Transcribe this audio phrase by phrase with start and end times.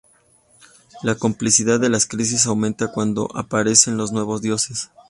[1.03, 4.89] La complicidad de la crisis aumenta cuando aparecen los Nuevos Dioses.